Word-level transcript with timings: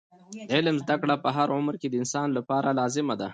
د 0.47 0.49
علم 0.57 0.75
زده 0.83 0.95
کړه 1.01 1.15
په 1.23 1.29
هر 1.37 1.47
عمر 1.57 1.75
کې 1.81 1.87
د 1.89 1.95
انسان 2.01 2.27
لپاره 2.37 2.69
لازمه 2.79 3.15
ده. 3.21 3.27